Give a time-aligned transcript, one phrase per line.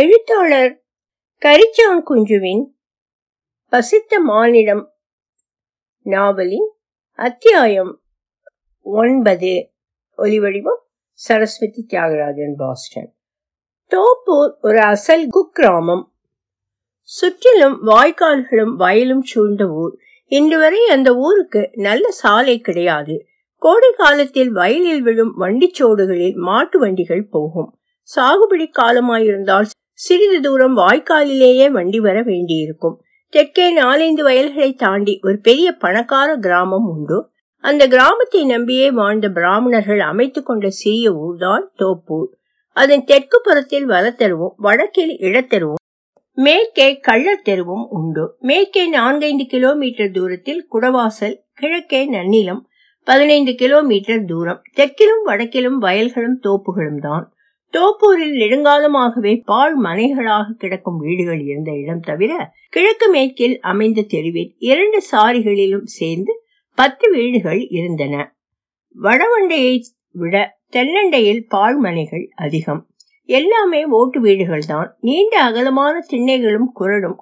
[0.00, 0.70] எழுத்தாளர்
[1.42, 2.62] கரிச்சான் குஞ்சுவின்
[3.72, 4.80] பசித்த மானிடம்
[6.06, 6.68] நாவலின்
[7.18, 7.92] அத்தியாயம்
[8.86, 9.52] ஒன்பது
[10.18, 10.80] ஒலிவடிவம்
[11.20, 13.10] சரஸ்வதி தியாகராஜன் பாஸ்டன்
[13.92, 16.04] தோப்பூர் ஒரு அசல் குக்கிராமம்
[17.08, 19.94] சுற்றிலும் வாய்க்கால்களும் வயலும் சூழ்ந்த ஊர்
[20.32, 23.16] இன்று வரை அந்த ஊருக்கு நல்ல சாலை கிடையாது
[23.62, 27.70] கோடை காலத்தில் வயலில் விழும் வண்டிச்சோடுகளில் மாட்டு வண்டிகள் போகும்
[28.08, 29.68] சாகுபடி காலமாயிருந்தால்
[29.98, 32.96] சிறிது தூரம் வாய்க்காலிலேயே வண்டி வர வேண்டியிருக்கும்
[33.32, 37.18] தெற்கே நாலந்து வயல்களை தாண்டி ஒரு பெரிய பணக்கார கிராமம் உண்டு
[37.64, 42.28] அந்த கிராமத்தை நம்பியே வாழ்ந்த பிராமணர்கள் அமைத்து கொண்ட சிறிய ஊர்தான் தோப்பூர்
[42.76, 45.82] அதன் தெற்கு புறத்தில் வலத்தெருவும் வடக்கில் இடத்தெருவும்
[46.38, 52.62] மேற்கே கள்ளர் தெருவும் உண்டு மேற்கே நான்கைந்து கிலோமீட்டர் தூரத்தில் குடவாசல் கிழக்கே நன்னிலம்
[53.06, 57.26] பதினைந்து கிலோமீட்டர் தூரம் தெற்கிலும் வடக்கிலும் வயல்களும் தோப்புகளும் தான்
[57.74, 62.32] டோப்பூரில் நெடுங்காலமாகவே பால் மனைகளாக கிடக்கும் வீடுகள் இருந்த இடம் தவிர
[62.68, 66.32] கிழக்கு மேற்கில் அமைந்த தெருவில் இரண்டு சாரிகளிலும் சேர்ந்து
[66.78, 68.14] பத்து வீடுகள் இருந்தன
[68.96, 69.74] வடவண்டையை
[70.14, 70.34] விட
[70.68, 71.42] தென்னண்டையில்
[71.78, 72.82] மனைகள் அதிகம்
[73.28, 77.18] எல்லாமே ஓட்டு வீடுகள் தான் நீண்ட அகலமான திண்ணைகளும் குரடும்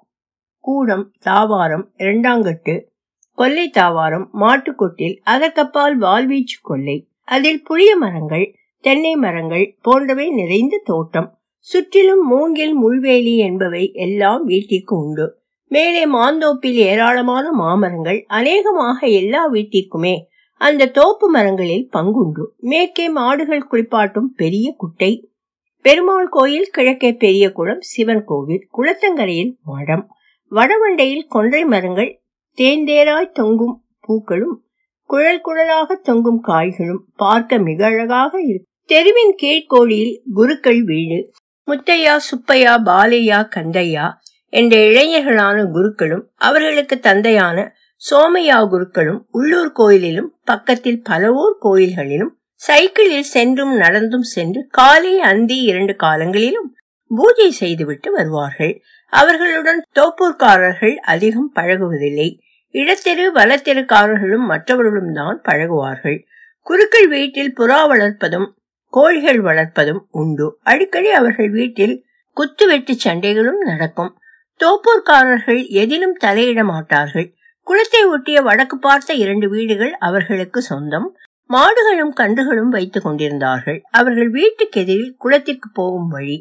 [0.64, 2.74] கூடம் தாவாரம் இரண்டாங்கட்டு
[3.38, 6.96] கொல்லை தாவாரம் மாட்டுக்கொட்டில் அதற்கப்பால் வால்வீச்சு கொல்லை
[7.24, 8.46] அதில் புளிய மரங்கள்
[8.84, 11.28] தென்னை மரங்கள் போன்றவை நிறைந்த தோட்டம்
[11.66, 15.26] சுற்றிலும் மூங்கில் முள்வேலி என்பவை எல்லாம் வீட்டிற்கு உண்டு
[15.70, 20.14] மேலே மாந்தோப்பில் ஏராளமான மாமரங்கள் அநேகமாக எல்லா வீட்டிற்குமே
[20.60, 25.12] அந்த தோப்பு மரங்களில் பங்குண்டு மேற்கே மாடுகள் குளிப்பாட்டும் பெரிய குட்டை
[25.84, 30.04] பெருமாள் கோயில் கிழக்கே பெரிய குளம் சிவன் கோவில் குளத்தங்கரையில் மடம்
[30.52, 32.12] வடவண்டையில் கொன்றை மரங்கள்
[32.58, 34.56] தேந்தேராய் தொங்கும் பூக்களும்
[35.10, 41.18] குழல் குழலாக தொங்கும் காய்களும் பார்க்க மிக அழகாக இருக்கும் தெருவின் கீழ்கோழியில் குருக்கள் வீடு
[41.68, 44.06] முத்தையா சுப்பையா பாலையா கந்தையா
[44.52, 47.58] என்ற இளைஞர்களான குருக்களும் அவர்களுக்கு தந்தையான
[48.02, 52.32] சோமையா குருக்களும் உள்ளூர் கோயிலிலும் பக்கத்தில் பல ஊர் கோயில்களிலும்
[52.60, 56.68] சைக்கிளில் சென்றும் நடந்தும் சென்று காலை அந்தி இரண்டு காலங்களிலும்
[57.10, 58.74] பூஜை செய்துவிட்டு வருவார்கள்
[59.12, 62.28] அவர்களுடன் தோப்பூர்காரர்கள் அதிகம் பழகுவதில்லை
[62.74, 66.18] இடத்தெரு வலத்தெருக்காரர்களும் மற்றவர்களும் தான் பழகுவார்கள்
[66.66, 68.48] குருக்கள் வீட்டில் புறா வளர்ப்பதும்
[68.92, 71.94] கோழிகள் வளர்ப்பதும் உண்டு அடிக்கடி அவர்கள் வீட்டில்
[72.36, 74.12] குத்துவெட்டு சண்டைகளும் நடக்கும்
[74.60, 77.28] தோப்பூர்காரர்கள் எதிலும் தலையிட மாட்டார்கள்
[77.66, 81.08] குளத்தை ஒட்டிய வடக்கு பார்த்த இரண்டு வீடுகள் அவர்களுக்கு சொந்தம்
[81.50, 86.38] மாடுகளும் கன்றுகளும் வைத்துக் கொண்டிருந்தார்கள் அவர்கள் வீட்டுக்கு எதிரில் குளத்திற்கு போகும் வழி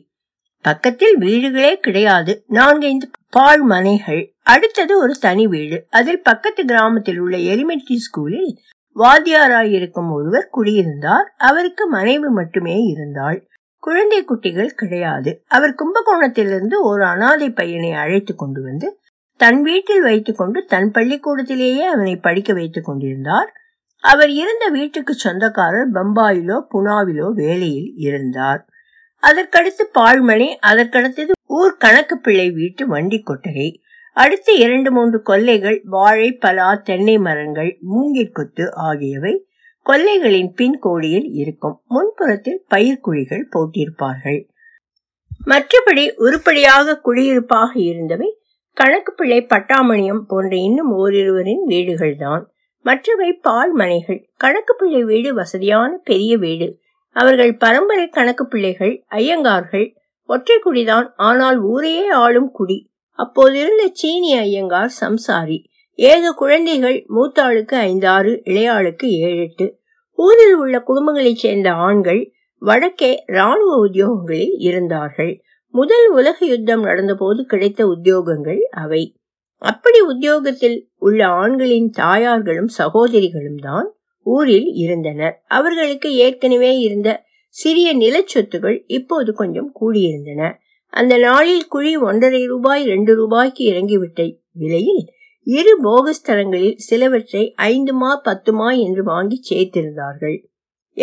[0.66, 4.22] பக்கத்தில் வீடுகளே கிடையாது நான்கைந்து பால் மனைகள்
[4.44, 8.52] அடுத்தது ஒரு தனி வீடு அதில் பக்கத்து கிராமத்தில் உள்ள எலிமெண்டரி ஸ்கூலில்
[8.96, 13.40] வாத்தியாராயிருக்கும் ஒருவர் குடியிருந்தார் அவருக்கு மனைவி மட்டுமே இருந்தாள்
[13.84, 18.88] குழந்தை குட்டிகள் கிடையாது அவர் கும்பகோணத்திலிருந்து ஒரு அனாதை பையனை அழைத்து கொண்டு வந்து
[19.40, 23.50] தன் வீட்டில் வைத்துக்கொண்டு தன் பள்ளிக்கூடத்திலேயே அவனை படிக்க வைத்துக் கொண்டிருந்தார்
[24.04, 28.62] அவர் இருந்த வீட்டுக்கு சொந்தக்காரர் பம்பாயிலோ புனாவிலோ வேலையில் இருந்தார்
[29.24, 33.68] அதற்கடுத்து பால்மணி அதற்கடுத்தது ஊர் கணக்கு பிள்ளை வீட்டு வண்டி கொட்டகை
[34.16, 37.72] அடுத்த இரண்டு மூன்று கொல்லைகள் வாழை பலா தென்னை மரங்கள்
[38.34, 39.46] கொத்து ஆகியவை
[39.86, 44.42] கொல்லைகளின் பின் கோடியில் இருக்கும் முன்புறத்தில் பயிர்குழிகள் போட்டிருப்பார்கள்
[45.46, 48.30] மற்றபடி உருப்படியாக குடியிருப்பாக இருந்தவை
[48.74, 52.44] கணக்கு பிள்ளை பட்டாமணியம் போன்ற இன்னும் ஓரிருவரின் வீடுகள்தான்
[52.82, 54.22] மற்றவை பால் மனைகள்
[54.76, 56.68] பிள்ளை வீடு வசதியான பெரிய வீடு
[57.16, 59.88] அவர்கள் பரம்பரை கணக்கு பிள்ளைகள் ஐயங்கார்கள்
[60.30, 62.78] ஒற்றை குடிதான் ஆனால் ஊரையே ஆளும் குடி
[63.20, 65.58] அப்போதிருந்த சீனி ஐயங்கார் சம்சாரி
[66.00, 69.66] ஏக குழந்தைகள் மூத்தாளுக்கு ஐந்தாறு இளையாளுக்கு ஏழு எட்டு
[70.18, 72.22] ஊரில் உள்ள குடும்பங்களைச் சேர்ந்த ஆண்கள்
[72.62, 75.34] வடக்கே ராணுவ உத்தியோகங்களில் இருந்தார்கள்
[75.74, 79.04] முதல் உலக யுத்தம் நடந்தபோது கிடைத்த உத்தியோகங்கள் அவை
[79.62, 80.78] அப்படி உத்தியோகத்தில்
[81.00, 83.88] உள்ள ஆண்களின் தாயார்களும் சகோதரிகளும் தான்
[84.26, 87.10] ஊரில் இருந்தனர் அவர்களுக்கு ஏற்கனவே இருந்த
[87.56, 90.42] சிறிய நிலச்சொத்துகள் இப்போது கொஞ்சம் கூடியிருந்தன
[90.94, 94.22] அந்த நாளில் குழி ஒன்றரை ரூபாய் இரண்டு ரூபாய்க்கு இறங்கிவிட்ட
[94.52, 95.04] விலையில்
[95.48, 100.38] இரு போகஸ்தலங்களில் சிலவற்றை ஐந்துமா பத்துமா என்று வாங்கி சேர்த்திருந்தார்கள்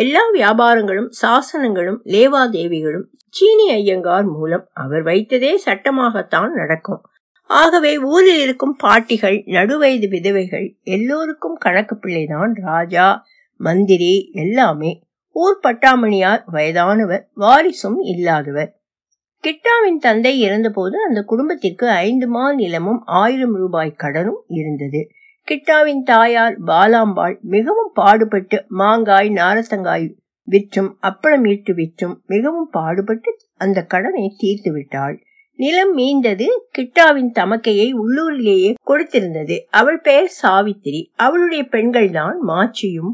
[0.00, 3.07] எல்லா வியாபாரங்களும் சாசனங்களும் லேவாதேவிகளும்
[3.35, 7.03] சீனி ஐயங்கார் மூலம் அவர் வைத்ததே சட்டமாகத்தான் நடக்கும்
[7.51, 13.07] ஆகவே ஊரில் இருக்கும் பாட்டிகள் நடுவயது விதவைகள் எல்லோருக்கும் கணக்கு பிள்ளைதான் ராஜா
[13.61, 14.15] மந்திரி
[14.33, 14.91] எல்லாமே
[15.37, 18.71] ஊர் பட்டாமணியார் வயதானவர் வாரிசும் இல்லாதவர்
[19.45, 25.01] கிட்டாவின் தந்தை இறந்தபோது அந்த குடும்பத்திற்கு ஐந்து மா நிலமும் ஆயிரம் ரூபாய் கடனும் இருந்தது
[25.49, 30.07] கிட்டாவின் தாயார் பாலாம்பாள் மிகவும் பாடுபட்டு மாங்காய் நாரத்தங்காய்
[30.49, 33.31] விற்றும் அப்பளம் ஈட்டு விற்றும் மிகவும் பாடுபட்டு
[33.57, 35.17] அந்த கடனை தீர்த்து விட்டாள்
[35.59, 36.47] நிலம் மீந்தது
[36.73, 43.14] கிட்டாவின் தமக்கையை உள்ளூரிலேயே கொடுத்திருந்தது அவள் பெயர் சாவித்திரி அவளுடைய பெண்கள் தான் மாச்சியும்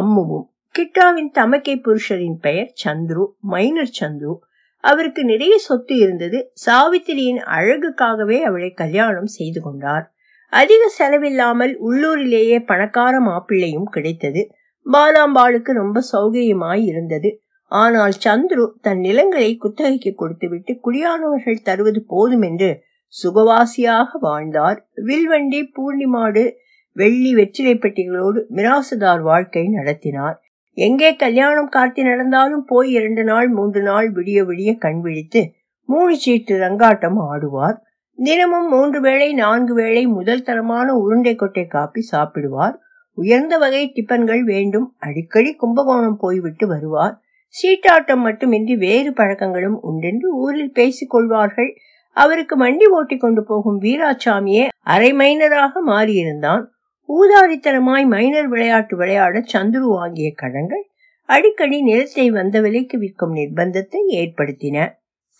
[0.00, 0.46] அம்முவும்
[0.74, 4.34] கிட்டாவின் தமக்கை புருஷரின் பெயர் சந்துரு மைனர் சந்துரு
[4.84, 10.06] அவருக்கு நிறைய சொத்து இருந்தது சாவித்திரியின் அழகுக்காகவே அவளை கல்யாணம் செய்து கொண்டார்
[10.52, 14.42] அதிக செலவில்லாமல் உள்ளூரிலேயே பணக்கார மாப்பிள்ளையும் கிடைத்தது
[14.86, 17.30] பாலாம்பாளுக்கு ரொம்ப சௌகரியமாய் இருந்தது
[17.72, 22.70] ஆனால் சந்துரு தன் நிலங்களை குத்தகைக்கு கொடுத்துவிட்டு குடியானவர்கள் தருவது போதும் என்று
[23.14, 24.78] சுகவாசியாக வாழ்ந்தார்
[25.02, 26.44] வில்வண்டி பூர்ணிமாடு
[26.96, 30.38] வெள்ளி வெற்றிலை பெட்டிகளோடு மிராசுதார் வாழ்க்கை நடத்தினார்
[30.78, 35.42] எங்கே கல்யாணம் காத்தி நடந்தாலும் போய் இரண்டு நாள் மூன்று நாள் விடிய விடிய கண் விழித்து
[35.88, 37.78] மூணு சீட்டு ரங்காட்டம் ஆடுவார்
[38.18, 42.76] தினமும் மூன்று வேளை நான்கு வேளை முதல் தரமான உருண்டை கொட்டை காப்பி சாப்பிடுவார்
[43.18, 47.14] உயர்ந்த வகை டிபன்கள் வேண்டும் அடிக்கடி கும்பகோணம் போய்விட்டு வருவார்
[47.54, 51.70] சீட்டாட்டம் மட்டுமின்றி வேறு பழக்கங்களும் உண்டென்று ஊரில் பேசிக் கொள்வார்கள்
[52.16, 54.64] அவருக்கு மண்டி ஓட்டி கொண்டு போகும் வீராசாமியே
[54.86, 56.64] அரை மைனராக மாறியிருந்தான்
[57.08, 60.84] ஊதாரித்தனமாய் மைனர் விளையாட்டு விளையாட சந்துரு வாங்கிய கடன்கள்
[61.28, 64.86] அடிக்கடி நிலத்தை வந்த விலைக்கு விற்கும் நிர்பந்தத்தை ஏற்படுத்தின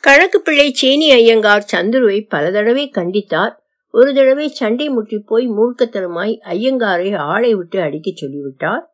[0.04, 3.54] கணக்கு பிள்ளை சேனி ஐயங்கார் சந்துருவை பல தடவை கண்டித்தார்
[3.94, 8.84] ஒரு தடவை சண்டை முற்றி போய் மூர்க்கத்தனமாய் ஐயங்காரை ஆளை விட்டு அடிக்கச் சொல்லிவிட்டார்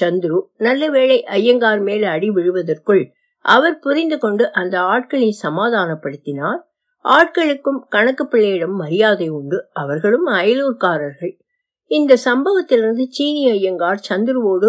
[0.00, 3.02] சந்துரு நல்ல வேளை ஐயங்கார் மேல் அடி விழுவதற்குள்
[3.44, 6.60] அவர் புரிந்து கொண்டு அந்த ஆட்களை சமாதானப்படுத்தினார்
[7.04, 11.32] ஆட்களுக்கும் கணக்கு பிள்ளையிடம் மரியாதை உண்டு அவர்களும் அயலூர்காரர்கள்
[11.92, 14.68] இந்த சம்பவத்திலிருந்து சீனி ஐயங்கார் சந்துருவோடு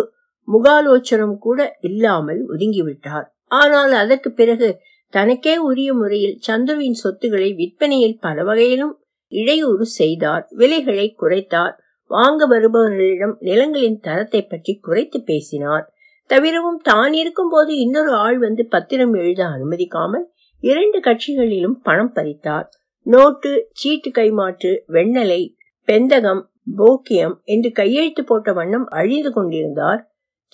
[0.48, 1.60] முகாலோச்சனம் கூட
[1.82, 3.28] இல்லாமல் ஒதுங்கிவிட்டார்
[3.52, 4.70] ஆனால் அதற்கு பிறகு
[5.14, 8.94] தனக்கே உரிய முறையில் சந்துருவின் சொத்துக்களை விற்பனையில் பல வகையிலும்
[9.32, 11.76] இடையூறு செய்தார் விலைகளை குறைத்தார்
[12.12, 15.86] வாங்க வருபவர்களிடம் நிலங்களின் தரத்தை பற்றி குறைத்து பேசினார்
[16.30, 20.26] தவிரவும் தான் இருக்கும் போது இன்னொரு ஆள் வந்து பத்திரம் எழுத அனுமதிக்காமல்
[20.64, 22.68] இரண்டு கட்சிகளிலும் பணம் பறித்தார்
[23.06, 25.42] நோட்டு சீட்டு கைமாற்று வெண்ணலை
[25.88, 26.44] பெந்தகம்
[26.68, 30.02] போக்கியம் என்று கையெழுத்து போட்ட வண்ணம் அழிந்து கொண்டிருந்தார்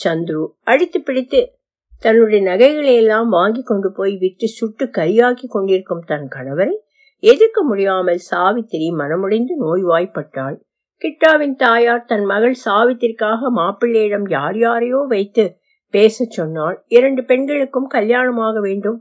[0.00, 1.42] சந்துரு அடித்து பிடித்து
[2.04, 6.76] தன்னுடைய நகைகளை எல்லாம் வாங்கி கொண்டு போய் விட்டு சுட்டு கரியாக்கி கொண்டிருக்கும் தன் கணவரை
[7.24, 10.58] எதிர்க்க முடியாமல் சாவித்திரி மனமுடைந்து நோய்வாய்ப்பட்டாள்
[11.02, 15.46] கிட்டாவின் தாயார் தன் மகள் சாவித்திரிக்காக மாப்பிள்ளையிடம் யார் யாரையோ வைத்து
[15.94, 18.98] பேச சொன்னாள் இரண்டு பெண்களுக்கும் கல்யாணமாக வேண்டும்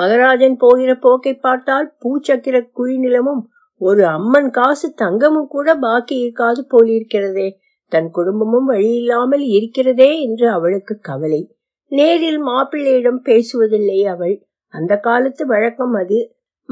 [0.00, 3.42] மகராஜன் போகிற போக்கை பார்த்தால் பூச்சக்கிர குழி நிலமும்
[3.82, 7.48] ஒரு அம்மன் காசு தங்கமும் கூட பாக்கி இருக்காது போலிருக்கிறதே
[7.92, 11.40] தன் குடும்பமும் வழியில்லாமல் இருக்கிறதே என்று அவளுக்கு கவலை
[11.92, 14.36] நேரில் மாப்பிள்ளையிடம் பேசுவதில்லை அவள்
[14.74, 16.18] அந்த காலத்து வழக்கம் அது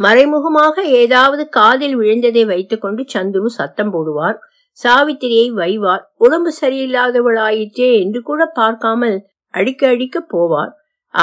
[0.00, 4.38] மறைமுகமாக ஏதாவது காதில் விழுந்ததை வைத்துக்கொண்டு சந்துரு சத்தம் போடுவார்
[4.80, 9.16] சாவித்திரியை வைவார் உடம்பு சரியில்லாதவளாயிற்றே என்று கூட பார்க்காமல்
[9.54, 10.72] அடிக்க அடிக்க போவார்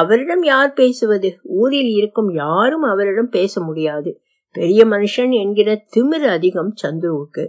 [0.00, 1.29] அவரிடம் யார் பேசுவது
[1.55, 4.11] ஊரில் இருக்கும் யாரும் அவரிடம் பேச முடியாது
[4.57, 7.43] பெரிய மனுஷன் என்கிற திமிர் அதிகம் சந்துருவுக்கு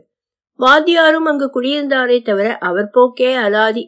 [0.61, 3.85] வாத்தியாரும் அங்கு குடியிருந்தாரே தவிர அவர் போக்கே அலாதி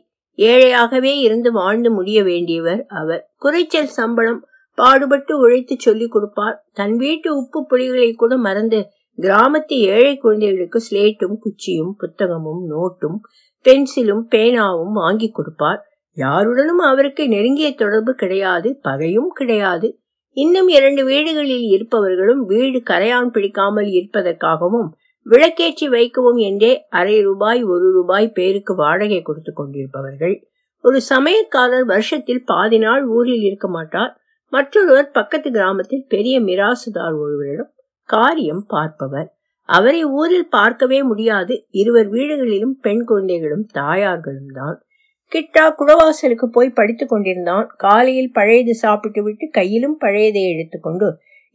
[0.38, 4.40] ஏழையாகவே இருந்து வாழ்ந்து முடிய வேண்டியவர் அவர் குறைச்சல் சம்பளம்
[4.78, 8.78] பாடுபட்டு உழைத்து சொல்லிக் கொடுப்பார் தன் வீட்டு உப்பு புலிகளை கூட மறந்து
[9.18, 13.18] கிராமத்து ஏழை குழந்தைகளுக்கு ஸ்லேட்டும் குச்சியும் புத்தகமும் நோட்டும்
[13.66, 15.80] பென்சிலும் பேனாவும் வாங்கி கொடுப்பார்
[16.16, 19.88] யாருடனும் அவருக்கு நெருங்கிய தொடர்பு கிடையாது பகையும் கிடையாது
[20.36, 24.88] இன்னும் இரண்டு வீடுகளில் இருப்பவர்களும் வீடு கரையான் பிடிக்காமல் இருப்பதற்காகவும்
[25.26, 30.36] விளக்கேற்றி வைக்கவும் என்றே அரை ரூபாய் ஒரு ரூபாய் பேருக்கு வாடகை கொடுத்து கொண்டிருப்பவர்கள்
[30.84, 34.12] ஒரு சமயக்காரர் வருஷத்தில் பாதி நாள் ஊரில் இருக்க மாட்டார்
[34.52, 37.70] மற்றொருவர் பக்கத்து கிராமத்தில் பெரிய மிராசுதார் ஒருவரிடம்
[38.08, 39.28] காரியம் பார்ப்பவர்
[39.68, 44.78] அவரை ஊரில் பார்க்கவே முடியாது இருவர் வீடுகளிலும் பெண் குழந்தைகளும் தாயார்களும் தான்
[45.32, 51.08] கிட்டா குடவாசலுக்கு போய் படித்துக் கொண்டிருந்தான் காலையில் பழையது சாப்பிட்டு விட்டு கையிலும் பழையதை எடுத்துக்கொண்டு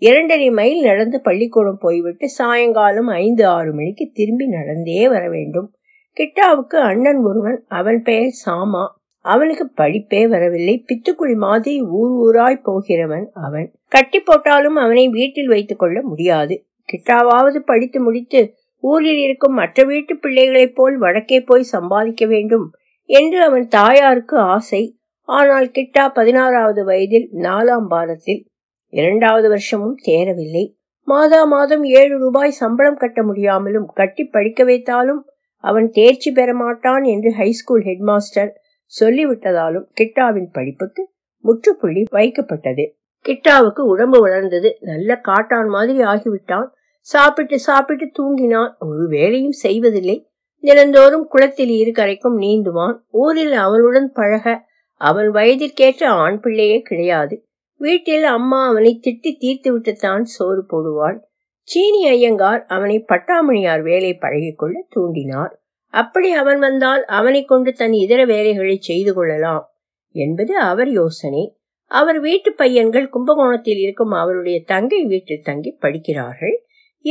[0.02, 5.68] இரண்டரை மைல் நடந்து பள்ளிக்கூடம் போய்விட்டு சாயங்காலம் ஐந்து ஆறு மணிக்கு திரும்பி நடந்தே வர வேண்டும்
[6.18, 8.84] கிட்டாவுக்கு அண்ணன் ஒருவன் அவன் பெயர் சாமா
[9.26, 15.98] அவனுக்கு படிப்பே வரவில்லை பித்துக்குழி மாதிரி ஊர் ஊராய் போகிறவன் அவன் கட்டி போட்டாலும் அவனை வீட்டில் வைத்துக் கொள்ள
[16.04, 16.56] முடியாது
[16.90, 18.42] கிட்டாவாவது படித்து முடித்து
[18.84, 22.68] ஊரில் இருக்கும் மற்ற வீட்டு பிள்ளைகளைப் போல் வடக்கே போய் சம்பாதிக்க வேண்டும்
[23.10, 24.84] என்று அவன் தாயாருக்கு ஆசை
[25.30, 28.42] ஆனால் கிட்டா பதினாறாவது வயதில் நாலாம் பாரத்தில்
[28.94, 30.66] இரண்டாவது வருஷமும் தேரவில்லை
[31.08, 35.22] மாதா மாதம் ஏழு ரூபாய் சம்பளம் கட்ட முடியாமலும் கட்டி படிக்க வைத்தாலும்
[35.64, 38.52] அவன் தேர்ச்சி பெற மாட்டான் என்று ஹைஸ்கூல் ஹெட்மாஸ்டர்
[38.94, 41.04] சொல்லிவிட்டதாலும் கிட்டாவின் படிப்புக்கு
[41.44, 42.86] முற்றுப்புள்ளி வைக்கப்பட்டது
[43.26, 46.68] கிட்டாவுக்கு உடம்பு வளர்ந்தது நல்ல காட்டான் மாதிரி ஆகிவிட்டான்
[47.08, 50.18] சாப்பிட்டு சாப்பிட்டு தூங்கினான் ஒரு வேலையும் செய்வதில்லை
[50.66, 54.56] தினந்தோறும் குளத்தில் இரு கரைக்கும் நீந்துவான் ஊரில் அவனுடன் பழக
[55.02, 57.36] அவன் வயதிற்கேற்ற ஆண் பிள்ளையே கிடையாது
[57.82, 61.18] வீட்டில் அம்மா அவனை திட்டி தீர்த்து விட்டுத்தான் சோறு போடுவாள்
[61.68, 65.54] சீனி ஐயங்கார் அவனை பட்டாமணியார் வேலை பழகிக்கொள்ள தூண்டினார்
[65.94, 69.64] அப்படி அவன் வந்தால் அவனை கொண்டு தன் இதர வேலைகளை செய்து கொள்ளலாம்
[70.16, 71.44] என்பது அவர் யோசனை
[71.92, 76.56] அவர் வீட்டு பையன்கள் கும்பகோணத்தில் இருக்கும் அவருடைய தங்கை வீட்டில் தங்கி படிக்கிறார்கள்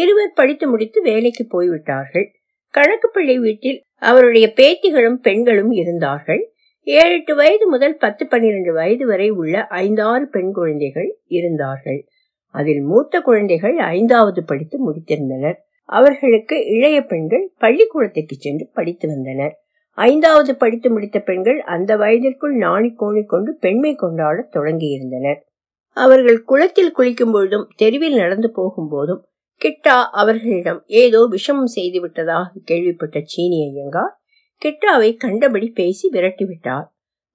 [0.00, 2.27] இருவர் படித்து முடித்து வேலைக்கு போய்விட்டார்கள்
[2.75, 3.79] கணக்கு பிள்ளை வீட்டில்
[4.03, 6.43] அவருடைய பேத்திகளும் பெண்களும் இருந்தார்கள்
[6.87, 9.55] ஏழு எட்டு வயது முதல் பத்து பன்னிரண்டு வயது வரை உள்ள
[9.79, 12.01] ஐந்தாறு பெண் குழந்தைகள் இருந்தார்கள்
[12.55, 15.59] அதில் மூத்த குழந்தைகள் ஐந்தாவது படித்து முடித்திருந்தனர்
[15.89, 19.55] அவர்களுக்கு இளைய பெண்கள் பள்ளிக்கூடத்திற்கு சென்று படித்து வந்தனர்
[19.99, 25.41] ஐந்தாவது படித்து முடித்த பெண்கள் அந்த வயதிற்குள் நாணி கோணி கொண்டு பெண்மை கொண்டாட தொடங்கியிருந்தனர்
[25.97, 29.21] அவர்கள் குளத்தில் குளிக்கும் பொழுதும் தெருவில் நடந்து போகும் போதும்
[29.61, 34.13] கிட்டா அவர்களிடம் ஏதோ விஷம் செய்து விட்டதாக கேள்விப்பட்ட சீனி ஐயங்கார்
[34.63, 36.87] கிட்டாவை கண்டபடி பேசி விரட்டிவிட்டார்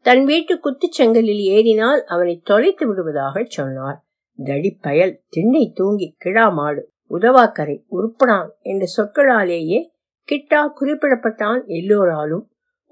[0.06, 3.98] தன் வீட்டு குத்துச்சங்கலில் ஏறினால் அவனை தொலைத்து விடுவதாக சொன்னார்
[4.40, 6.84] தடிப்பயல் திண்ணை தூங்கி கிடா மாடு
[7.12, 9.80] உதவாக்கரை உருப்படான் என்ற சொற்களாலேயே
[10.30, 12.46] கிட்டா குறிப்பிடப்பட்டான் எல்லோராலும்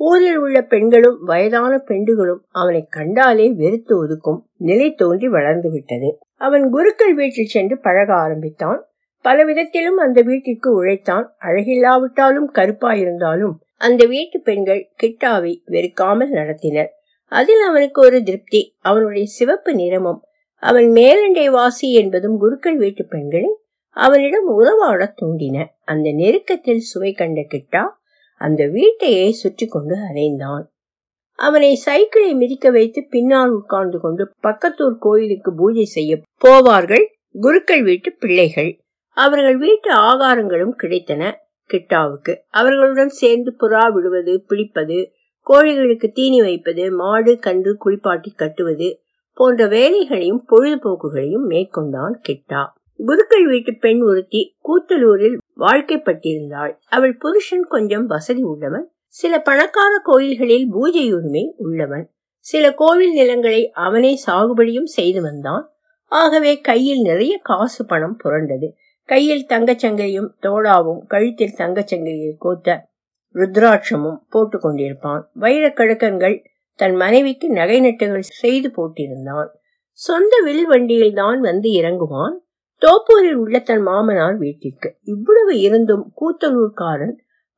[0.00, 6.10] ஊரில் உள்ள பெண்களும் வயதான பெண்டுகளும் அவனை கண்டாலே வெறுத்து ஒதுக்கும் நிலை தோன்றி வளர்ந்து விட்டது
[6.38, 8.82] அவன் குருக்கள் வீட்டில் சென்று பழக ஆரம்பித்தான்
[9.28, 13.56] பல விதத்திலும் அந்த வீட்டிற்கு உழைத்தான் அழகில்லாவிட்டாலும் கருப்பாயிருந்தாலும்
[13.82, 16.92] அந்த வீட்டு பெண்கள் கிட்டாவை வெறுக்காமல் நடத்தினர்
[17.32, 20.22] அதில் அவனுக்கு ஒரு திருப்தி அவனுடைய சிவப்பு நிறமும்
[20.64, 23.52] அவன் மேலண்டை வாசி என்பதும் குருக்கள் வீட்டு பெண்களை
[23.98, 25.58] அவனிடம் உறவாடத் தூண்டின
[25.86, 27.84] அந்த நெருக்கத்தில் சுவை கண்ட கிட்டா
[28.42, 30.66] அந்த வீட்டையே சுற்றி கொண்டு அலைந்தான்
[31.40, 36.12] அவனை சைக்கிளை மிதிக்க வைத்து பின்னால் உட்கார்ந்து கொண்டு பக்கத்தூர் கோயிலுக்கு பூஜை செய்ய
[36.46, 37.06] போவார்கள்
[37.40, 38.72] குருக்கள் வீட்டு பிள்ளைகள்
[39.18, 41.24] அவர்கள் வீட்டு ஆகாரங்களும் கிடைத்தன
[41.70, 44.98] கிட்டாவுக்கு அவர்களுடன் சேர்ந்து புறா விடுவது பிடிப்பது
[45.48, 48.90] கோழிகளுக்கு தீனி வைப்பது மாடு கன்று குளிப்பாட்டி கட்டுவது
[49.38, 52.62] போன்ற வேலைகளையும் பொழுதுபோக்குகளையும் மேற்கொண்டான் கிட்டா
[53.00, 58.86] குருக்கள் வீட்டு பெண் ஒருத்தி கூத்தலூரில் வாழ்க்கைப்பட்டிருந்தாள் அவள் புருஷன் கொஞ்சம் வசதி உள்ளவன்
[59.16, 62.06] சில பணக்கார கோயில்களில் பூஜை உரிமை உள்ளவன்
[62.46, 65.66] சில கோவில் நிலங்களை அவனே சாகுபடியும் செய்து வந்தான்
[66.12, 68.68] ஆகவே கையில் நிறைய காசு பணம் புரண்டது
[69.10, 72.78] கையில் தங்கச்சங்கையும் தோடாவும் தோழாவும் கழுத்தில் தங்கச்சங்கையை கோத்த
[73.36, 76.36] ருத்ராட்சமும் போட்டு கொண்டிருப்பான் வைரக்கழுக்கன்கள்
[76.80, 79.50] தன் மனைவிக்கு நகை நட்டுகள் செய்து போட்டிருந்தான்
[80.00, 82.36] சொந்த வில் வண்டியில் தான் வந்து இறங்குவான்
[82.82, 87.16] தோப்பூரில் உள்ள தன் மாமனார் வீட்டிற்கு இவ்வளவு இருந்தும் கூத்தலூர்காரன்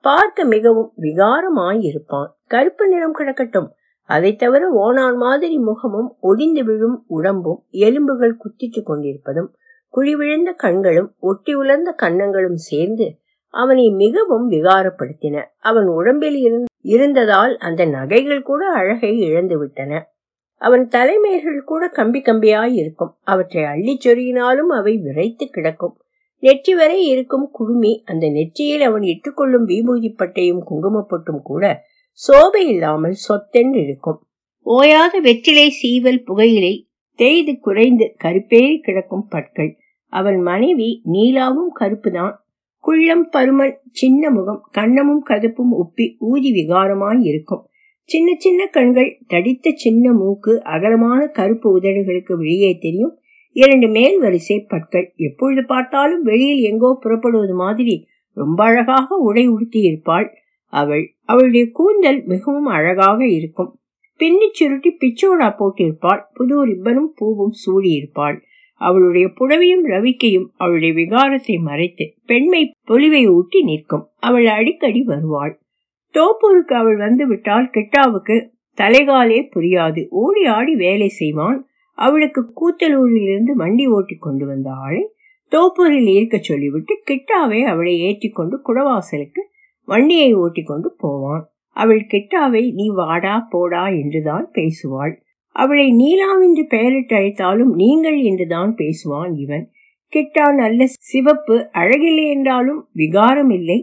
[0.03, 3.69] பார்க்க மிகவும் விகாரமாயிருப்பான் கருப்பு நிறம் கிடக்கட்டும்
[4.09, 9.49] அதை தவிர ஓனான் மாதிரி முகமும் ஒடிந்து விழும் உடம்பும் எலும்புகள் குத்திட்டு கொண்டிருப்பதும்
[9.93, 13.07] குழிவிழுந்த கண்களும் ஒட்டி உலர்ந்த கன்னங்களும் சேர்ந்து
[13.53, 15.43] அவனை மிகவும் விகாரப்படுத்தின
[15.59, 16.39] அவன் உடம்பில்
[16.83, 20.01] இருந்ததால் அந்த நகைகள் கூட அழகை இழந்து விட்டன
[20.57, 25.95] அவன் தலைமைகள் கூட கம்பி கம்பியாய் இருக்கும் அவற்றை அள்ளிச் சொருகினாலும் அவை விரைத்து கிடக்கும்
[26.39, 31.63] நெற்றி வரை இருக்கும் குழுமி அந்த நெற்றியில் அவன் இட்டுக்கொள்ளும் விபூதி பட்டையும் குங்குமப்பட்டும் கூட
[32.19, 34.19] சோபை இல்லாமல் சொத்தென்று இருக்கும்
[34.65, 36.73] ஓயாத வெற்றிலை சீவல் புகையிலை
[37.19, 39.71] தேய்து குறைந்து கருப்பேறி கிடக்கும் பற்கள்
[40.13, 42.35] அவன் மனைவி நீலாவும் கருப்புதான்
[42.83, 47.63] குள்ளம் பருமன் சின்ன முகம் கண்ணமும் கதப்பும் உப்பி ஊதி விகாரமாய் இருக்கும்
[48.09, 53.13] சின்ன சின்ன கண்கள் தடித்த சின்ன மூக்கு அகலமான கருப்பு உதடுகளுக்கு வெளியே தெரியும்
[53.55, 57.95] இரண்டு மேல் வரிசை பற்கள் எப்பொழுது பார்த்தாலும் வெளியில் எங்கோ புறப்படுவது மாதிரி
[58.37, 60.27] ரொம்ப அழகாக உடை உடுத்தி இருப்பாள்
[60.73, 63.71] அவள் அவளுடைய கூந்தல் மிகவும் அழகாக இருக்கும்
[64.19, 68.37] பின்னி சுருட்டி பிச்சோடா போட்டிருப்பாள் புது ரிப்பனும் பூவும் சூடியிருப்பாள்
[68.81, 75.53] அவளுடைய புடவையும் ரவிக்கையும் அவளுடைய விகாரத்தை மறைத்து பெண்மை பொலிவை ஊட்டி நிற்கும் அவள் அடிக்கடி வருவாள்
[76.15, 78.37] தோப்பூருக்கு அவள் வந்து விட்டால் கிட்டாவுக்கு
[78.77, 81.59] தலைகாலே புரியாது ஓடி ஆடி வேலை செய்வான்
[81.97, 85.01] அவளுக்கு கூத்தலூரிலிருந்து வண்டி ஓட்டி கொண்டு வந்த ஆளை
[85.51, 89.41] தோப்பூரில் இருக்க சொல்லிவிட்டு கிட்டாவை அவளை ஏற்றி கொண்டு குடவாசலுக்கு
[89.87, 91.43] வண்டியை ஓட்டி கொண்டு போவான்
[91.79, 95.13] அவள் கெட்டாவை நீ வாடா போடா என்றுதான் பேசுவாள்
[95.55, 95.87] அவளை
[96.43, 99.65] என்று பெயரிட்டு அழைத்தாலும் நீங்கள் என்றுதான் பேசுவான் இவன்
[100.13, 100.81] கிட்டா நல்ல
[101.01, 103.79] சிவப்பு அழகில்லை என்றாலும் விகாரம் இல்லை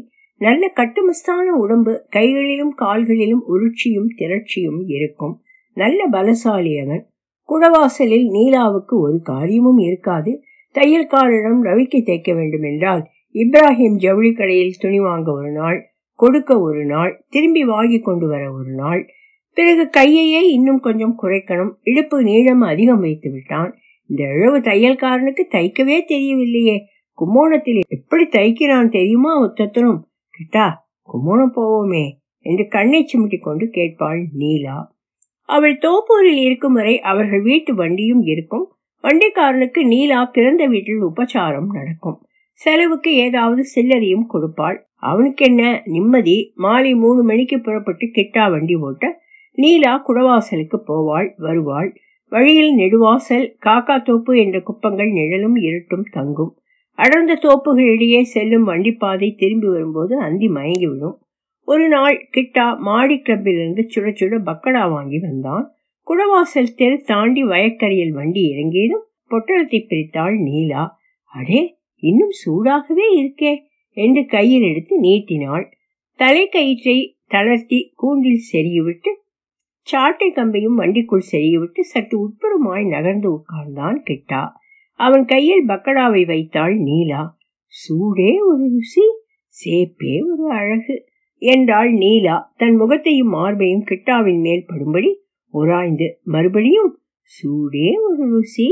[0.40, 5.34] நல்ல கட்டுமஸ்தான உடம்பு கைகளிலும் கால்களிலும் உருட்சியும் திரட்சியும் இருக்கும்
[5.76, 7.04] நல்ல பலசாலி அவன்
[7.48, 10.32] குடவாசலில் நீலாவுக்கு ஒரு காரியமும் இருக்காது
[10.74, 13.02] தையல்காரிடம் ரவிக்கு தேய்க்க வேண்டும் என்றால்
[13.34, 15.78] இப்ராஹிம் ஜவுளி கடையில் துணி வாங்க ஒரு நாள்
[16.18, 19.02] கொடுக்க ஒரு நாள் திரும்பி வாங்கி கொண்டு வர ஒரு நாள்
[19.56, 23.70] பிறகு கையையே இன்னும் கொஞ்சம் குறைக்கணும் இடுப்பு நீளம் அதிகம் வைத்து விட்டான்
[24.10, 26.76] இந்த இழவு தையல்காரனுக்கு தைக்கவே தெரியவில்லையே
[27.18, 30.00] கும்போணத்தில் எப்படி தைக்கிறான் தெரியுமா ஒத்தத்தனும்
[30.34, 30.66] கிட்டா
[31.08, 32.04] கும்போணம் போவோமே
[32.46, 34.76] என்று கண்ணை சுமிட்டி கொண்டு கேட்பாள் நீலா
[35.48, 38.66] அவள் தோப்பூரில் இருக்கும் வரை அவர்கள் வீட்டு வண்டியும் இருக்கும்
[39.04, 42.18] வண்டிக்காரனுக்கு நீலா பிறந்த வீட்டில் உபச்சாரம் நடக்கும்
[42.60, 44.78] செலவுக்கு ஏதாவது சில்லறையும் கொடுப்பாள்
[45.00, 45.62] அவனுக்கு என்ன
[45.86, 49.06] நிம்மதி மாலை மூணு மணிக்கு புறப்பட்டு கிட்டா வண்டி ஓட்ட
[49.58, 51.90] நீலா குடவாசலுக்கு போவாள் வருவாள்
[52.32, 56.52] வழியில் நெடுவாசல் காக்கா தோப்பு என்ற குப்பங்கள் நிழலும் இருட்டும் தங்கும்
[56.98, 61.16] அடர்ந்த தோப்புகளிடையே செல்லும் வண்டிப்பாதை திரும்பி வரும்போது அந்தி மயங்கிவிடும்
[61.68, 65.64] ஒரு நாள் கிட்டா மாடி கிளப்பிலிருந்து சுட சுட பக்கடா வாங்கி வந்தான்
[66.06, 70.82] குடவாசல் தெரு தாண்டி வயக்கரையில் வண்டி இறங்கியதும் பொட்டலத்தை பிரித்தாள் நீலா
[71.32, 71.60] அடே
[72.02, 73.52] இன்னும் சூடாகவே இருக்கே
[73.96, 75.66] என்று கையில் எடுத்து நீட்டினாள்
[76.18, 76.98] தலை கயிற்றை
[77.30, 79.10] தளர்த்தி கூண்டில் செறியவிட்டு
[79.88, 84.42] சாட்டை கம்பையும் வண்டிக்குள் செறியவிட்டு சற்று உட்புறமாய் நகர்ந்து உட்கார்ந்தான் கிட்டா
[85.00, 87.22] அவன் கையில் பக்கடாவை வைத்தாள் நீலா
[87.74, 89.04] சூடே ஒரு ருசி
[89.54, 90.94] சேப்பே ஒரு அழகு
[91.42, 95.10] என்றாள் நீலா தன் முகத்தையும் மார்பையும் கிட்டாவின் மேல் படும்படி
[95.54, 96.92] உராய்ந்து மறுபடியும்
[97.30, 98.68] சூடே ஒரு ருசி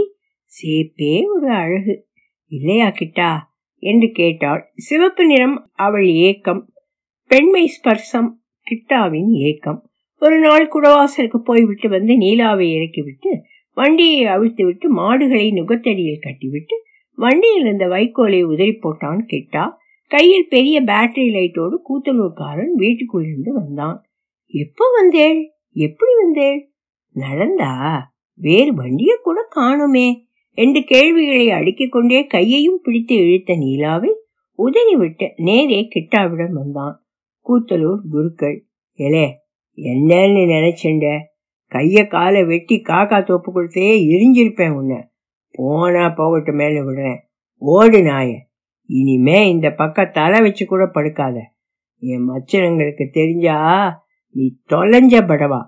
[0.52, 1.94] சேப்பே ஒரு அழகு
[2.54, 3.38] இல்லையா கிட்டா
[3.78, 5.70] என்று கேட்டாள் சிவப்பு நிறம்
[5.74, 6.62] அவள் ஏக்கம்
[7.26, 8.30] பெண்மை ஸ்பர்சம்
[8.66, 9.80] கிட்டாவின் ஏக்கம்
[10.18, 13.30] ஒரு நாள் குடவாசலுக்கு போய்விட்டு வந்து நீலாவை இறக்கிவிட்டு
[13.72, 16.76] வண்டியை அவிழ்த்து விட்டு மாடுகளை நுகத்தடியில் கட்டிவிட்டு
[17.14, 19.64] வண்டியில் இருந்த வைக்கோலை உதறி போட்டான் கிட்டா
[20.08, 21.76] கையில் பெரிய பேட்டரி லைட்டோடு
[22.76, 23.98] வீட்டுக்குள் இருந்து வந்தான்
[24.54, 25.40] எப்போ வந்தேள்
[25.76, 26.60] எப்படி வந்தேள்
[27.16, 27.72] நடந்தா
[28.40, 30.08] வேறு வண்டியை கூட காணுமே
[30.58, 34.10] என்று கேள்விகளை அடுக்கிக் கொண்டே கையையும் பிடித்து இழுத்த நீலாவை
[34.58, 36.94] உதறிவிட்டு நேரே கிட்டாவிடம் வந்தான்
[37.46, 38.58] கூத்தலூர் குருக்கள்
[38.98, 39.26] எலே
[39.78, 41.06] என்னன்னு நினைச்சுண்ட
[41.72, 44.98] கைய காலை வெட்டி காக்கா தோப்பு கொடுத்தே எரிஞ்சிருப்பேன் உன்னை
[45.54, 47.18] போனா போகட்டு மேல விடுறேன்
[47.62, 48.30] ஓடு நாய
[48.90, 51.36] இனிமே இந்த பக்கம் தலை வச்சு கூட படுக்காத
[52.02, 53.56] என் மச்சனங்களுக்கு தெரிஞ்சா
[54.34, 55.60] நீ தொலைஞ்ச படவா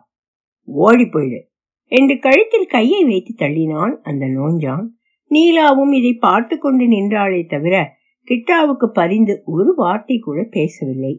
[0.68, 1.40] ஓடி போயிடு
[1.92, 4.86] என்று கழுத்தில் கையை வைத்து தள்ளினான் அந்த நோஞ்சான்
[5.30, 7.76] நீலாவும் இதை பார்த்து கொண்டு நின்றாளே தவிர
[8.28, 11.14] கிட்டாவுக்கு பரிந்து ஒரு வார்த்தை கூட பேசவில்லை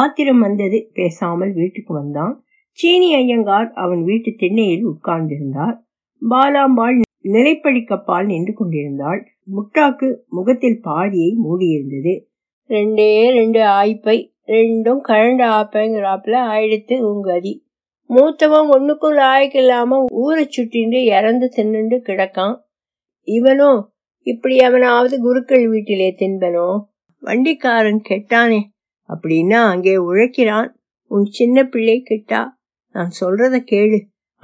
[0.00, 2.34] ஆத்திரம் வந்தது பேசாமல் வீட்டுக்கு வந்தான்
[2.78, 5.76] சீனி ஐயங்கார் அவன் வீட்டு திண்ணையில் உட்கார்ந்திருந்தார்
[6.22, 6.98] பாலாம்பாள்
[7.28, 9.20] நிலைப்படிக்கப்பால் நின்று கொண்டிருந்தாள்
[9.48, 12.14] முட்டாக்கு முகத்தில் பாதியை மூடியிருந்தது
[12.70, 14.16] ரெண்டே ரெண்டு ஆய்ப்பை
[14.48, 17.52] ரெண்டும் கழண்ட ஆப்பைங்கிறாப்புல ஆயிடுத்து உங்கதி
[18.10, 18.70] மூத்தவன்
[19.14, 22.56] லாய்க்கு இல்லாம ஊரை சுட்டிண்டு இறந்து தின்னுண்டு கிடக்கான்
[23.28, 23.80] இவனும்
[24.26, 26.68] இப்படி அவனாவது குருக்கள் வீட்டிலே தின்பனோ
[27.22, 28.60] வண்டிக்காரன் கெட்டானே
[29.08, 30.68] அப்படின்னா அங்கே உழைக்கிறான்
[31.10, 32.42] உன் சின்ன பிள்ளை கிட்டா
[32.94, 33.98] நான் சொல்றத கேளு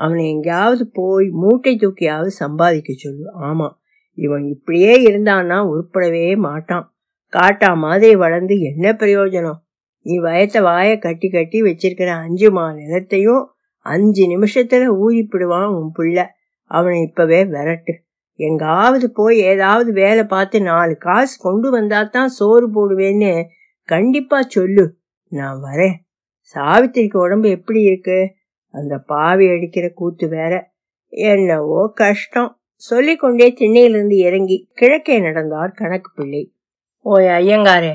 [0.00, 3.68] அவனை எங்கேயாவது போய் மூட்டை தூக்கியாவது சம்பாதிக்க சொல்லு ஆமா
[4.18, 6.86] இவன் இப்படியே இருந்தான்னா உருப்படவே மாட்டான்
[7.32, 9.60] காட்டா மாதிரி வளர்ந்து என்ன பிரயோஜனம்
[10.06, 13.42] நீ வயத்த வாய கட்டி கட்டி வச்சிருக்கிற அஞ்சு மா நிலத்தையும்
[13.86, 16.18] அஞ்சு நிமிஷத்துல ஊதிப்பிடுவான் உன் புள்ள
[16.70, 17.94] அவனை இப்பவே விரட்டு
[18.38, 23.32] எங்காவது போய் ஏதாவது வேலை பார்த்து நாலு காசு கொண்டு வந்தா தான் சோறு போடுவேன்னு
[23.88, 24.84] கண்டிப்பா சொல்லு
[25.32, 25.96] நான் வரேன்
[26.54, 28.18] சாவித்திரிக்கு உடம்பு எப்படி இருக்கு
[28.74, 30.54] அந்த பாவி அடிக்கிற கூத்து வேற
[31.12, 32.50] என்னவோ கஷ்டம்
[32.82, 36.42] சொல்லிக்கொண்டே திண்ணையிலிருந்து இறங்கி கிழக்கே நடந்தார் கணக்கு பிள்ளை
[37.06, 37.94] ஓய் ஐயங்காரே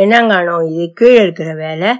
[0.00, 1.90] என்னங்கானோ இது கீழே இருக்கிற வேலை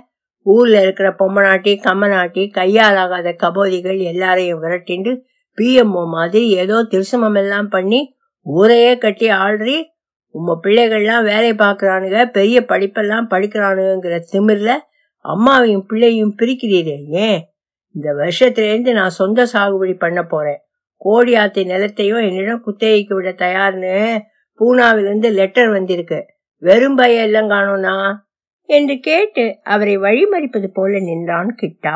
[0.43, 5.13] ஊர்ல இருக்கிற பொம்மநாட்டி கம்மநாட்டி கையாலாகாத கபோதிகள் எல்லாரையும் விரட்டிண்டு
[5.59, 8.01] பிஎம்ஓ மாதிரி ஏதோ திருசமம் எல்லாம் பண்ணி
[8.47, 9.77] ஊரையே கட்டி ஆள்றி
[10.35, 14.71] உம்ம பிள்ளைகள்லாம் வேலை பார்க்கறானுங்க பெரிய படிப்பெல்லாம் படிக்கிறானுங்கிற திமிர்ல
[15.25, 17.41] அம்மாவையும் பிள்ளையும் பிரிக்கிறீரே ஏன்
[17.95, 20.61] இந்த வருஷத்துலேருந்து நான் சொந்த சாகுபடி பண்ண போறேன்
[20.97, 21.33] கோடி
[21.65, 24.23] நிலத்தையும் என்னிடம் குத்தகைக்கு விட தயார்னு
[24.61, 26.21] பூனாவிலிருந்து லெட்டர் வந்திருக்கு
[26.63, 27.97] வெறும் பய இல்லங்கானோனா
[28.69, 31.95] என்று கேட்டு அவரை வழிமறிப்பது போல நின்றான் கிட்டா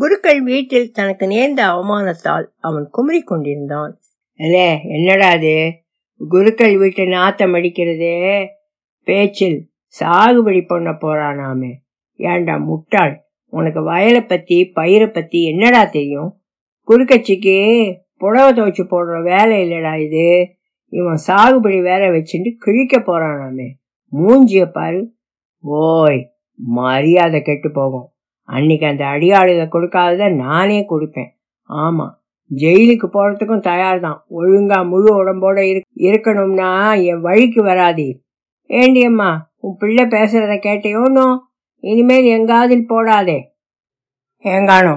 [0.00, 3.92] குருக்கள் வீட்டில் தனக்கு நேர்ந்த அவமானத்தால் அவன் குமரி கொண்டிருந்தான்
[4.40, 5.30] ஏலே என்னடா
[6.20, 8.48] குருக்கள் வீட்டு நாத்தம் அடிக்கிறதே
[9.06, 9.58] பேச்சில்
[9.88, 11.72] சாகுபடி பண்ண போறானாமே
[12.16, 13.14] ஏண்டா முட்டாள்
[13.48, 16.30] உனக்கு வயலை பத்தி பயிரை பத்தி என்னடா தெரியும்
[16.88, 17.56] குறுக்கட்சிக்கு
[18.16, 20.26] புடவை துவைச்சு போடுற வேலை இல்லடா இது
[20.88, 23.68] இவன் சாகுபடி வேலை வச்சுட்டு கிழிக்க போறானாமே
[24.14, 25.00] மூஞ்சிய பாரு
[25.64, 26.20] ஓய்
[26.76, 28.08] மரியாதை கெட்டு போகும்
[28.48, 31.30] அன்னைக்கு அந்த அடியாளுதை கொடுக்காதத நானே கொடுப்பேன்
[31.70, 32.06] ஆமா
[32.50, 35.58] ஜெயிலுக்கு போறதுக்கும் தயார் தான் ஒழுங்கா முழு உடம்போட
[36.00, 36.70] இருக்கணும்னா
[37.04, 38.10] என் வழிக்கு வராதே
[38.70, 39.30] ஏண்டியம்மா
[39.60, 41.26] உன் பிள்ளை பேசுறத கேட்டையோனோ
[41.84, 43.38] இனிமேல் எங்காதில் போடாதே
[44.44, 44.94] எங்கானோ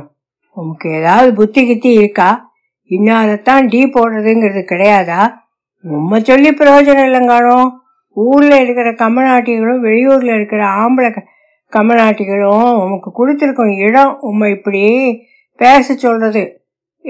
[0.58, 2.30] உனக்கு ஏதாவது புத்தி கித்தி இருக்கா
[2.92, 5.22] இன்னாதான் டீ போடுறதுங்கிறது கிடையாதா
[5.86, 7.58] உண்மை சொல்லி பிரயோஜனம் இல்லைங்கானோ
[8.18, 11.10] ஊரில் இருக்கிற கமநாட்டிகளும் வெளியூரில் இருக்கிற ஆம்பளை
[11.74, 14.84] கமநாட்டிகளும் உமக்கு கொடுத்துருக்கும் இடம் உண்மை இப்படி
[15.60, 16.44] பேச சொல்றது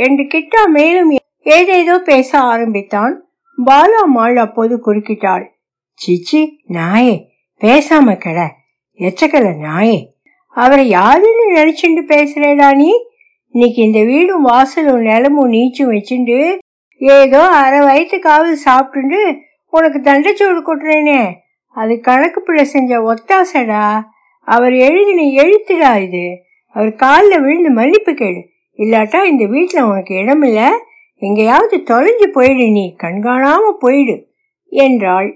[0.00, 1.12] என்று கிட்டா மேலும்
[1.52, 3.14] ஏதேதோ பேச ஆரம்பித்தான்
[3.58, 5.46] பாலு அம்மாள் அப்போது குறுக்கிட்டாள்
[6.00, 6.42] சிச்சி
[6.70, 7.16] நாயே
[7.62, 8.40] பேசாம கட
[9.00, 9.98] எச்சக்கல நாயே
[10.56, 12.90] அவரை யாருன்னு நினைச்சுண்டு பேசுறேடா நீ
[13.56, 16.38] இன்னைக்கு இந்த வீடும் வாசலும் நிலமும் நீச்சும் வச்சுண்டு
[17.02, 19.22] ஏதோ அரை வயிற்றுக்காவது சாப்பிட்டுண்டு
[19.78, 21.22] உனக்கு தண்டச்சோடு கொட்டுறேனே
[21.76, 23.86] அது கணக்கு பிள்ளை செஞ்ச ஒத்தாசடா
[24.48, 26.26] அவர் எழுதின எழுத்துடா இது
[26.76, 28.42] அவர் காலில் விழுந்து மன்னிப்பு கேடு
[28.80, 30.68] இல்லாட்டா இந்த வீட்டில் உனக்கு இடம் இல்லை
[31.22, 34.16] எங்கேயாவது தொலைஞ்சு போயிடு நீ கண்காணாம போயிடு
[34.72, 35.30] என்றாள்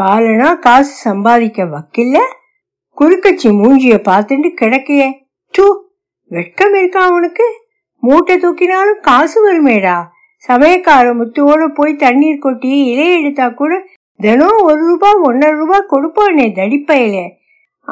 [0.00, 2.18] காலனா காசு சம்பாதிக்க வக்கில்ல
[2.98, 5.08] குறுக்கச்சி மூஞ்சிய பார்த்துட்டு கிடக்கையே
[5.54, 5.66] டூ
[6.30, 7.46] வெட்கம் இருக்கா உனக்கு
[8.02, 9.96] மூட்டை தூக்கினாலும் காசு வருமேடா
[10.48, 13.72] சமயக்கார முத்துவோடு போய் தண்ணீர் கொட்டி இலையை எடுத்தா கூட
[14.20, 17.16] தினம் ஒரு ரூபா ஒன்னரை ரூபா கொடுப்போனே தடிப்பையில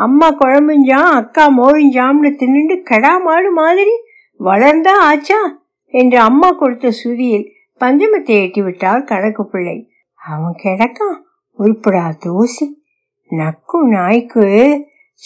[0.00, 3.95] அம்மா குழம்புஞ்சாம் அக்கா மோழிஞ்சாம்னு தின்னுண்டு கடா மாடு மாதிரி
[4.40, 5.40] வளர்ந்தா ஆச்சா
[5.95, 7.47] என்று அம்மா கொடுத்த சுதியில்
[7.81, 9.77] பஞ்சமத்தை எட்டி விட்டார் கணக்கு பிள்ளை
[10.23, 11.19] அவன் கிடக்கான்
[11.59, 12.66] உருப்படா தோசி
[13.31, 14.45] நக்கு நாய்க்கு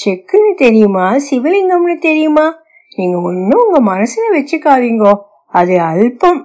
[0.00, 2.47] செக்குன்னு தெரியுமா சிவலிங்கம்னு தெரியுமா
[2.93, 5.13] நீங்க ஒன்னும் உங்க மனசுல வச்சுக்காதீங்கோ
[5.55, 6.41] அது அல்பம்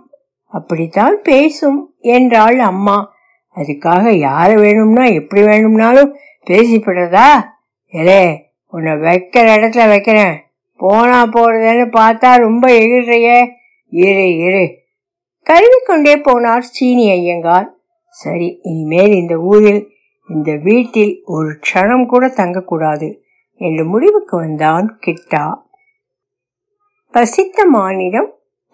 [0.54, 1.80] அப்படித்தான் பேசும்
[2.10, 2.98] என்றாள் அம்மா
[3.58, 6.12] அதுக்காக யார வேணும்னா எப்படி வேணும்னாலும்
[6.48, 7.30] பேசிப்படுறதா
[7.94, 8.24] எலே
[8.74, 10.36] உன்னை வைக்கிற இடத்துல வைக்கிறேன்
[10.80, 13.38] போனா போறதுன்னு பார்த்தா ரொம்ப எகிழ்றையே
[13.92, 14.66] இரு இரு
[15.48, 17.68] கருவிக்கொண்டே போனார் சீனி ஐயங்கார்
[18.18, 19.82] சரி இனிமேல் இந்த ஊரில்
[20.30, 23.10] இந்த வீட்டில் ஒரு க்ஷணம் கூட தங்கக்கூடாது
[23.62, 25.44] என்று முடிவுக்கு வந்தான் கிட்டா
[27.14, 28.32] பசித்த மாநிலம்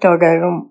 [0.02, 0.62] தொடரும்